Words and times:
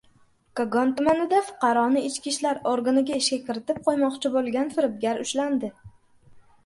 Kogon 0.59 0.93
tumanida 1.01 1.41
fuqaroni 1.49 2.01
ichki 2.07 2.33
ishlar 2.35 2.61
organiga 2.71 3.19
ishga 3.23 3.39
kiritib 3.51 3.83
qo‘ymoqchi 3.91 4.33
bo‘lgan 4.39 4.73
firibgar 4.79 5.21
ushlandi 5.27 5.71